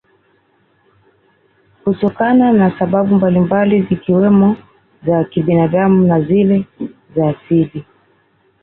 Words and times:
Kutokana 1.83 2.53
na 2.53 2.79
sababu 2.79 3.15
mbalimbali 3.15 3.81
zikiwemo 3.81 4.55
za 5.07 5.23
kibinadamu 5.23 6.07
na 6.07 6.21
zile 6.21 6.65
za 7.15 7.29
asili 7.29 7.85